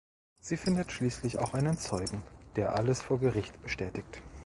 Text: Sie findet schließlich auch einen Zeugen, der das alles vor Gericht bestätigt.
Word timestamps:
Sie 0.39 0.57
findet 0.57 0.91
schließlich 0.91 1.37
auch 1.37 1.53
einen 1.53 1.77
Zeugen, 1.77 2.23
der 2.55 2.69
das 2.69 2.79
alles 2.79 3.01
vor 3.03 3.19
Gericht 3.19 3.61
bestätigt. 3.61 4.23